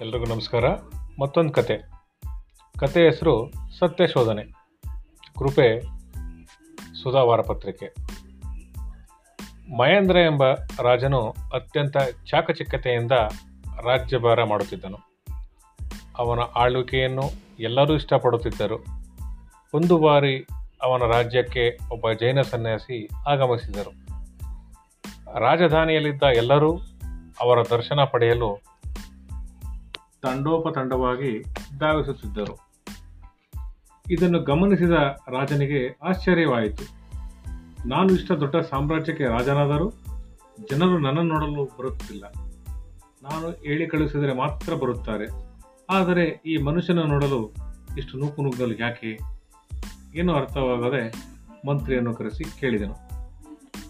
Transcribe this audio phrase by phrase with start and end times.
[0.00, 0.64] ಎಲ್ರಿಗೂ ನಮಸ್ಕಾರ.
[1.20, 1.90] ಮತ್ತೊಂದು ಕತೆ.
[2.78, 4.42] ಕತೆ ಹೆಸರು ಸತ್ಯ ಶೋಧನೆ.
[5.38, 5.80] ಕೃಪೆ
[7.02, 7.94] ಸುಧಾವಾರ ಪತ್ರಿಕೆ.
[9.78, 10.42] ಮಹೇಂದ್ರ ಎಂಬ
[10.82, 11.96] ರಾಜನು ಅತ್ಯಂತ
[12.30, 13.12] ಚಾಕಚಕ್ಯತೆಯಿಂದ
[13.82, 14.98] ರಾಜ್ಯಭಾರ ಮಾಡುತ್ತಿದ್ದನು.
[16.18, 18.84] ಅವನ ಆಳ್ವಿಕೆಯನ್ನು ಎಲ್ಲರೂ ಇಷ್ಟಪಡುತ್ತಿದ್ದರು.
[19.74, 20.46] ಒಂದು ಬಾರಿ
[20.82, 23.90] ಅವನ ರಾಜ್ಯಕ್ಕೆ ಒಬ್ಬ ಜೈನ ಸನ್ಯಾಸಿ ಆಗಮಿಸಿದರು.
[25.38, 26.78] ರಾಜಧಾನಿಯಲ್ಲಿದ್ದ ಎಲ್ಲರೂ
[27.40, 28.77] ಅವರ ದರ್ಶನ ಪಡೆಯಲು
[30.22, 31.42] ತಂಡೋಪತಂಡವಾಗಿ
[31.78, 32.68] ಧಾವಿಸುತ್ತಿದ್ದರು.
[34.10, 34.90] ಇದನ್ನು ಗಮನಿಸಿದ
[35.28, 36.98] ರಾಜನಿಗೆ ಆಶ್ಚರ್ಯವಾಯಿತು.
[37.88, 39.90] ನಾನು ಇಷ್ಟ ದೊಡ್ಡ ಸಾಮ್ರಾಜ್ಯಕ್ಕೆ ರಾಜನಾದರೂ
[40.70, 42.24] ಜನರು ನನ್ನನ್ನು ನೋಡಲು ಬರುತ್ತಿಲ್ಲ.
[43.22, 45.26] ನಾನು ಹೇಳಿ ಕಳುಹಿಸಿದರೆ ಮಾತ್ರ ಬರುತ್ತಾರೆ.
[45.90, 47.54] ಆದರೆ ಈ ಮನುಷ್ಯನ ನೋಡಲು
[47.98, 49.18] ಇಷ್ಟು ನೂಕು ನುಗ್ಗಲು ಯಾಕೆ?
[50.14, 51.14] ಏನೂ ಅರ್ಥವಾಗದೆ
[51.68, 52.94] ಮಂತ್ರಿಯನ್ನು ಕರೆಸಿ ಕೇಳಿದನು.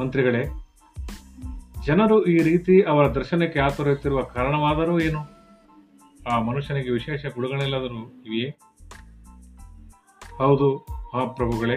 [0.00, 0.44] ಮಂತ್ರಿಗಳೇ,
[1.86, 5.31] ಜನರು ಈ ರೀತಿ ಅವರ ದರ್ಶನಕ್ಕೆ ಆತುರುತ್ತಿರುವ ಕಾರಣವಾದರೂ ಏನು?
[6.28, 8.58] ಆ ಮನುಷ್ಯನಿಗೆ ವಿಶೇಷ ಗುಣಗಳೆಲ್ಲಾದರೂ ಇವೆಯೇ?
[10.38, 11.76] ಹೌದು, ಮಹಾಪ್ರಭುಗಳೇ,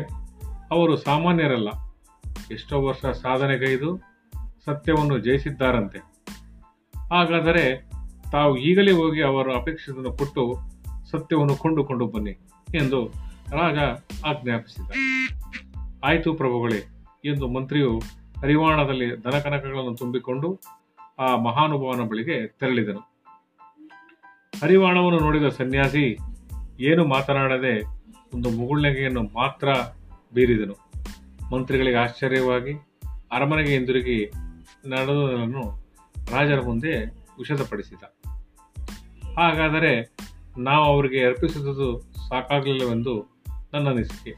[0.72, 1.70] ಅವರು ಸಾಮಾನ್ಯರಲ್ಲ.
[2.52, 3.98] ಎಷ್ಟೋ ವರ್ಷ ಸಾಧನೆಗೈದು
[4.66, 6.00] ಸತ್ಯವನ್ನು ಜಯಿಸಿದ್ದಾರಂತೆ.
[7.10, 7.90] ಹಾಗಾದರೆ
[8.32, 10.56] ತಾವು ಈಗಲೇ ಹೋಗಿ ಅವರ ಅಪೇಕ್ಷೆಯನ್ನು ಕೊಟ್ಟು
[11.12, 12.32] ಸತ್ಯವನ್ನು ಕೊಂಡುಕೊಂಡು ಬನ್ನಿ
[12.76, 13.06] ಎಂದು
[13.52, 13.78] ರಾಜ
[14.26, 14.92] ಆಜ್ಞಾಪಿಸಿದ
[16.04, 18.00] ಆಯಿತು ಪ್ರಭುಗಳೇ, ಎಂದು ಮಂತ್ರಿಯು
[18.40, 20.60] ಹರಿವಾಣದಲ್ಲಿ ದನಕನಕಗಳನ್ನು ತುಂಬಿಕೊಂಡು
[21.20, 23.14] ಆ ಮಹಾನುಭಾವನ ಬಳಿಗೆ ತೆರಳಿದನು.
[24.61, 26.17] ಹರಿವಾಣವನ್ನು ನೋಡಿದ ಸನ್ಯಾಸಿ
[26.80, 27.81] ಏನು ಮಾತನಾಡದೆ
[28.34, 29.67] ಒಂದು ಮುಗುಳ್ನಗೆಯನ್ನು ಮಾತ್ರ
[30.34, 30.75] ಬೀರಿದನು.
[31.56, 32.73] ಮಂತ್ರಿಗಳಿಗೆ ಆಶ್ಚರ್ಯವಾಗಿ
[33.31, 34.31] ಅರಮನೆಗೆ ಹಿಂದಿರುಗಿ
[34.86, 35.86] ನಡೆದುದನ್ನು
[36.31, 38.03] ರಾಜರ ಮುಂದೆ ವಿಷದಪಡಿಸಿದ.
[39.38, 40.16] ಹಾಗಾದರೆ
[40.58, 44.36] ನಾವು ಅವರಿಗೆ ಅರ್ಪಿಸಿದುದು ಸಾಕಾಗಲಿಲ್ಲವೆಂದು ನನ್ನ ಅನಿಸಿಕೆ.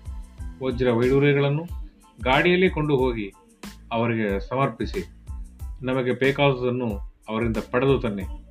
[0.64, 1.64] ವಜ್ರ ವೈಡೂರ್ಯಗಳನ್ನು
[2.24, 3.34] ಗಾಡಿಯಲ್ಲಿ ಕೊಂಡು ಹೋಗಿ
[3.92, 5.10] ಅವರಿಗೆ ಸಮರ್ಪಿಸಿ.
[5.82, 8.47] ನಮಗೆ ಬೇಕಾದುದನ್ನು ಅವರಿಂದ ಪಡೆದು ತನ್ನಿ.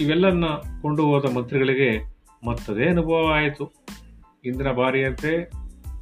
[0.00, 0.44] ಇವೆಲ್ಲನ್ನ
[0.82, 3.72] ಕೊಂಡು ಹೋದ ಮಂತ್ರಿಗಳಿಗೆ ಮತ್ತದೇ ಅನುಭವ ಆಯಿತು.
[4.44, 5.50] ಇಂದಿನ ಬಾರಿಯಂತೆ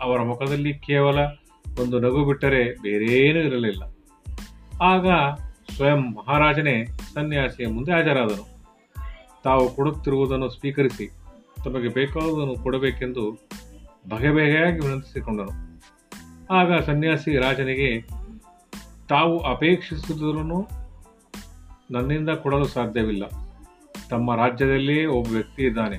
[0.03, 1.19] ಅವರ ಮುಖದಲ್ಲಿ ಕೇವಲ
[1.81, 3.83] ಒಂದು ನಗು ಬಿಟ್ಟರೆ ಬೇರೇನೂ ಇರಲಿಲ್ಲ.
[4.83, 5.07] ಆಗ
[5.77, 8.57] ಸ್ವಯಂ ಮಹಾರಾಜನೇ ಸನ್ಯಾಸಿಯ ಮುಂದೆ ಹಾಜರಾದನು.
[9.45, 11.11] ತಾವು ಕೊಡುತ್ತಿರುವುದನ್ನು ಸ್ವೀಕರಿಸಿ
[11.65, 13.31] ತಮಗೆ ಬೇಕಾದುದನ್ನು ಕೊಡಬೇಕೆಂದು
[14.09, 15.81] ಬಗೆ ಬಗೆಯಾಗಿ ವಿನಂತಿಸಿಕೊಂಡನು.
[16.55, 18.01] ಆಗ ಸನ್ಯಾಸಿ ರಾಜನಿಗೆ,
[19.09, 20.69] ತಾವು ಅಪೇಕ್ಷಿಸಿದರೂ
[21.91, 23.46] ನನ್ನಿಂದ ಕೊಡಲು ಸಾಧ್ಯವಿಲ್ಲ.
[24.11, 25.97] ತಮ್ಮ ರಾಜ್ಯದಲ್ಲಿಯೇ ಒಬ್ಬ ವ್ಯಕ್ತಿ ಇದ್ದಾನೆ.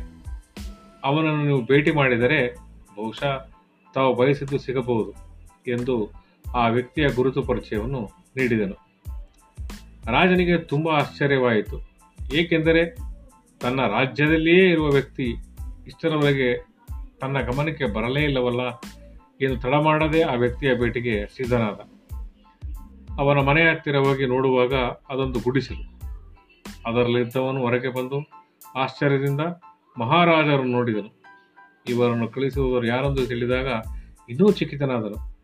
[1.03, 2.55] ಅವನನ್ನು ನೀವು ಭೇಟಿ ಮಾಡಿದರೆ
[2.95, 3.47] ಬಹುಶಃ
[3.93, 5.11] ತಾವು ಬಯಸಿದ್ದು ಸಿಗಬಹುದು
[5.71, 6.09] ಎಂದು
[6.55, 8.73] ಆ ವ್ಯಕ್ತಿಯ ಗುರುತು ಪರಿಚಯವನ್ನು ನೀಡಿದನು.
[10.11, 11.81] ರಾಜನಿಗೆ ತುಂಬ ಆಶ್ಚರ್ಯವಾಯಿತು.
[12.35, 12.95] ಏಕೆಂದರೆ
[13.59, 15.23] ತನ್ನ ರಾಜ್ಯದಲ್ಲಿಯೇ ಇರುವ ವ್ಯಕ್ತಿ
[15.87, 16.65] ಇಷ್ಟರವರೆಗೆ
[17.21, 18.69] ತನ್ನ ಗಮನಕ್ಕೆ ಬರಲೇ ಇಲ್ಲವಲ್ಲ
[19.41, 21.79] ಎಂದು ತಡ ಮಾಡದೆ ಆ ವ್ಯಕ್ತಿಯ ಭೇಟಿಗೆ ಸಿದ್ಧನಾದ.
[23.19, 24.73] ಅವನ ಮನೆಯ ಹತ್ತಿರ ಹೋಗಿ ನೋಡುವಾಗ
[25.09, 25.96] ಅದೊಂದು ಗುಡಿಸಲು.
[26.87, 28.29] ಅದರಲ್ಲಿದ್ದವನು ಹೊರಗೆ ಬಂದು
[28.75, 29.41] ಆಶ್ಚರ್ಯದಿಂದ
[29.99, 31.23] ಮಹಾರಾಜರು ನೋಡಿದನು
[31.89, 33.67] ಇವರನ್ನು ಕಳಿಸುವವರು ಯಾರೆಂದು ತಿಳಿದಾಗ
[34.29, 35.37] ಇನ್ನೂ ಚಿಕಿತನಾದರು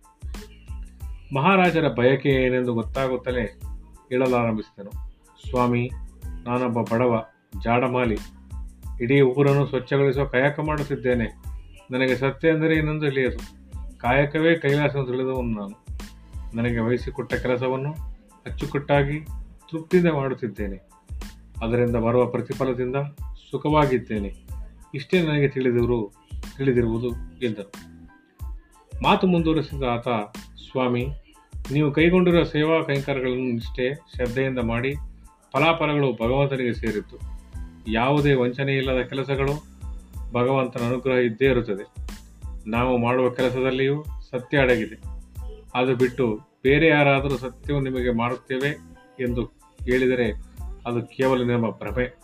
[1.35, 3.45] ಮಹಾರಾಜರ ಬಯಕೆ ಏನೆಂದು ಗೊತ್ತಾಗುತ್ತಲೇ
[4.09, 4.91] ಹೇಳಲಾರಂಭಿಸಿದನು.
[5.49, 5.89] ಸ್ವಾಮಿ,
[6.43, 7.25] ನಾನೊಬ್ಬ ಬಡವ,
[7.63, 8.17] ಜಾಡಮಾಲಿ.
[9.01, 11.25] ಇಡೀ ಊರನ್ನು ಸ್ವಚ್ಛಗೊಳಿಸುವ ಕಾಯಕ ಮಾಡುತ್ತಿದ್ದೇನೆ
[11.91, 13.37] ನನಗೆ ಸತ್ಯ ಎಂದರೆ ಇನ್ನೊಂದು ತಿಳಿಯದು.
[13.97, 15.85] ಕಾಯಕವೇ ಕೈಲಾಸ ತಿಳಿದವನು ನಾನು.
[16.57, 17.93] ನನಗೆ ವಹಿಸಿಕೊಟ್ಟ ಕೆಲಸವನ್ನು
[18.45, 19.19] ಅಚ್ಚುಕಟ್ಟಾಗಿ
[19.71, 20.93] ತೃಪ್ತಿಯಿಂದ ಮಾಡುತ್ತಿದ್ದೇನೆ.
[21.63, 22.95] ಅದರಿಂದ ಬರುವ ಪ್ರತಿಫಲದಿಂದ
[23.51, 24.33] ಸುಖವಾಗಿದ್ದೇನೆ.
[24.95, 26.13] ಇಷ್ಟೇ ನನಗೆ ತಿಳಿದಿರು,
[26.57, 27.09] ತಿಳಿದಿರುವುದು
[27.45, 27.71] ಎಂದರು.
[29.03, 30.07] ಮಾತು ಮುಂದುವರಿಸಿದ ಆತ,
[30.37, 31.07] ಸ್ವಾಮಿ,
[31.71, 34.93] ನೀವು ಕೈಗೊಂಡಿರುವ ಸೇವಾ ಕೈಂಕರ್ಯಗಳನ್ನು ನಿಷ್ಠೆ, ಶ್ರದ್ಧೆಯಿಂದ ಮಾಡಿ,
[35.53, 37.17] ಫಲಾಫಲಗಳು ಭಗವಂತನಿಗೆ ಸೇರಿತ್ತು
[37.87, 39.73] ಯಾವುದೇ ವಂಚನೆ ಇಲ್ಲದ ಕೆಲಸಗಳು
[40.31, 41.87] ಭಗವಂತನ ಅನುಗ್ರಹ ಇದ್ದೇ ಇರುತ್ತದೆ.
[42.69, 45.01] ನಾವು ಮಾಡುವ ಕೆಲಸದಲ್ಲಿಯೂ ಸತ್ಯ ಅಡಗಿದೆ.
[45.75, 48.69] ಅದು ಬಿಟ್ಟು ಬೇರೆ ಯಾರಾದರೂ ಸತ್ಯವು ನಿಮಗೆ ಮಾಡುತ್ತೇವೆ
[49.19, 49.45] ಎಂದು
[49.83, 50.52] ಹೇಳಿದರೆ
[50.85, 52.19] ಅದು ಕೇವಲ ನಿಮ್ಮ ಭ್ರಮೆ.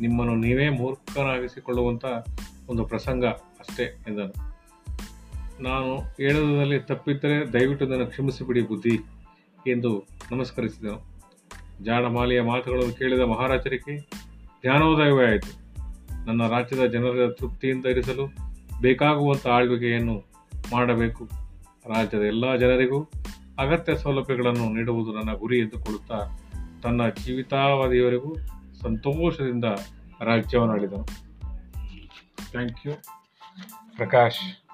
[0.00, 2.04] ನಿಮ್ಮನ್ನು ನೀವೇ ಮೂರ್ಖನಾಗಿಸಿಕೊಳ್ಳುವಂಥ
[2.68, 4.48] ಒಂದು ಪ್ರಸಂಗ ಅಷ್ಟೇ ಎಂದನು.
[5.62, 8.94] ನಾನು ಹೇಳುವುದರಲ್ಲಿ ತಪ್ಪಿದ್ದರೆ ದಯವಿಟ್ಟು ನನ್ನ ಕ್ಷಮಿಸಿಬಿಡಿ ಬುದ್ಧಿ
[9.66, 11.18] ಎಂದು ನಮಸ್ಕರಿಸಿದನು
[11.84, 14.00] ಜಾಡಮಾಲಿಯ ಮಾತುಗಳನ್ನು ಕೇಳಿದ ಮಹಾರಾಜರಿಗೆ
[14.62, 15.68] ಜ್ಞಾನೋದಯವೇ ಆಯಿತು.
[16.26, 18.26] ನನ್ನ ರಾಜ್ಯದ ಜನರ ತೃಪ್ತಿಯಿಂದ ಇರಿಸಲು
[18.80, 20.24] ಬೇಕಾಗುವಂಥ ಆಳ್ವಿಕೆಯನ್ನು
[20.72, 21.24] ಮಾಡಬೇಕು.
[21.94, 23.02] ರಾಜ್ಯದ ಎಲ್ಲ ಜನರಿಗೂ
[23.58, 26.47] ಅಗತ್ಯ ಸೌಲಭ್ಯಗಳನ್ನು ನೀಡುವುದು ನನ್ನ ಗುರಿ ಎಂದುಕೊಳ್ಳುತ್ತಾ
[26.82, 28.36] ತನ್ನ ಜೀವಿತಾವಧಿಯವರೆಗೂ
[28.82, 29.64] ಸಂತೋಷದಿಂದ
[30.20, 31.06] ರಾಜ್ಯವನ್ನು ಆಳಿದನು.
[32.50, 32.92] Thank you
[33.96, 34.67] Prakash.